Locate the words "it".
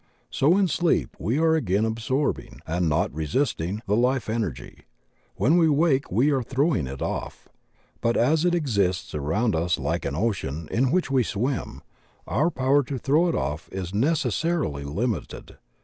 6.87-7.03, 8.43-8.55, 13.29-13.35